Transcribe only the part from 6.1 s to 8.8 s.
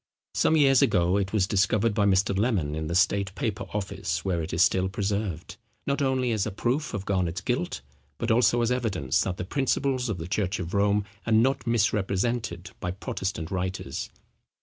as a proof of Garnet's guilt, but also as